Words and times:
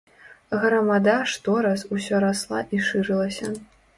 Грамада 0.63 1.17
што 1.33 1.57
раз 1.67 1.85
усё 1.97 2.21
расла 2.25 2.65
і 2.79 2.83
шырылася. 2.87 3.47